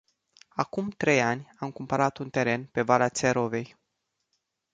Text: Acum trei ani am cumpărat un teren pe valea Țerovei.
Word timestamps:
Acum 0.55 0.89
trei 0.89 1.21
ani 1.21 1.49
am 1.59 1.71
cumpărat 1.71 2.17
un 2.17 2.29
teren 2.29 2.65
pe 2.65 2.81
valea 2.81 3.09
Țerovei. 3.09 3.75